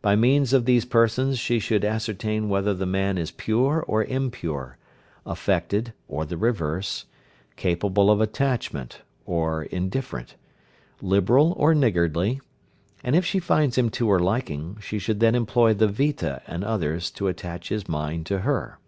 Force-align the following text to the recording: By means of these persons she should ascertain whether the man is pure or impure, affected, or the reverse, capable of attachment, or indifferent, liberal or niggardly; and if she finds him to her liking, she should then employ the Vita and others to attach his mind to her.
By 0.00 0.16
means 0.16 0.54
of 0.54 0.64
these 0.64 0.86
persons 0.86 1.38
she 1.38 1.58
should 1.58 1.84
ascertain 1.84 2.48
whether 2.48 2.72
the 2.72 2.86
man 2.86 3.18
is 3.18 3.30
pure 3.30 3.84
or 3.86 4.02
impure, 4.04 4.78
affected, 5.26 5.92
or 6.08 6.24
the 6.24 6.38
reverse, 6.38 7.04
capable 7.56 8.10
of 8.10 8.22
attachment, 8.22 9.02
or 9.26 9.64
indifferent, 9.64 10.36
liberal 11.02 11.52
or 11.58 11.74
niggardly; 11.74 12.40
and 13.04 13.14
if 13.14 13.26
she 13.26 13.38
finds 13.38 13.76
him 13.76 13.90
to 13.90 14.08
her 14.08 14.18
liking, 14.18 14.78
she 14.80 14.98
should 14.98 15.20
then 15.20 15.34
employ 15.34 15.74
the 15.74 15.88
Vita 15.88 16.40
and 16.46 16.64
others 16.64 17.10
to 17.10 17.28
attach 17.28 17.68
his 17.68 17.86
mind 17.86 18.24
to 18.24 18.38
her. 18.38 18.78